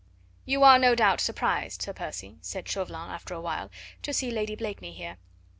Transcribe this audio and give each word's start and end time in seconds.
"You 0.45 0.63
are 0.63 0.79
no 0.79 0.95
doubt 0.95 1.21
surprised, 1.21 1.83
Sir 1.83 1.93
Percy," 1.93 2.39
said 2.41 2.67
Chauvelin 2.67 3.11
after 3.11 3.35
a 3.35 3.39
while, 3.39 3.69
"to 4.01 4.11
see 4.11 4.31
Lady 4.31 4.55
Blakeney 4.55 4.93
here. 4.93 5.17